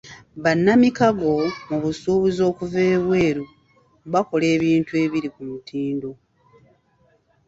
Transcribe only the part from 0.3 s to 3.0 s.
Bannamikago mu busuubuzi okuva